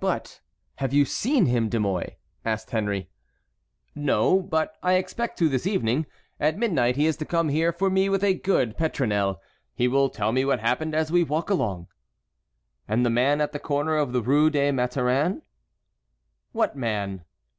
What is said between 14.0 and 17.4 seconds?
the Rue des Mathurins?" "What man?"